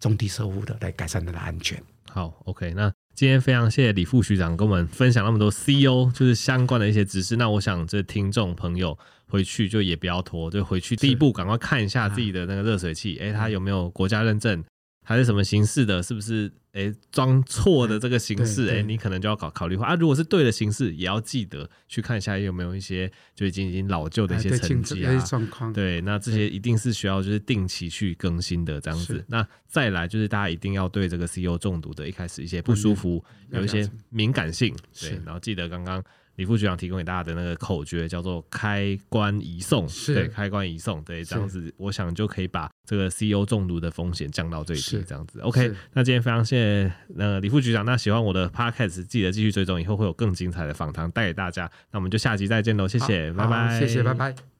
[0.00, 1.80] 中低收入的，来改善它的安全。
[2.10, 2.92] 好，OK，那。
[3.14, 7.34] 今天非常谢谢李副局长跟我们分享那么多 CO 就是相关的一些知识。
[7.34, 8.96] 那我想这听众朋友
[9.26, 14.62] 回去就也不要拖，就回去第一步赶快看一下自己的那个热水器，哎、它有没有国家认证？
[15.08, 16.02] 还是什么形式的？
[16.02, 18.66] 是不是诶装错的这个形式？
[18.68, 19.94] 诶，你可能就要考考虑啊。
[19.94, 25.24] 如果是对的形式，也要记得去看一下有没有一些就已经已经老旧的一些成绩啊。
[25.72, 29.24] 对，那这些一定是需要就是定期去更新的这样子。
[29.28, 34.76] 那再来就是大家一定要对这个 CO 中毒的一开始一些不舒服有一些敏感性。
[35.00, 36.04] 对，然后记得刚刚。
[36.38, 45.40] 李副局长提供给大家的那个口诀叫做“开关移送”，对，开关移送，对，这样子，我想就可以把这个 CO 中毒的风险降到最低，这样子。
[45.40, 51.68] OK，那今天非常谢谢那个李副局长，那喜欢我的 Podcast，记得继续追踪，以后会有更精彩的访谈带给大家。
[51.90, 54.57] 那我们就下集再见喽，谢谢，拜拜，谢谢，拜拜。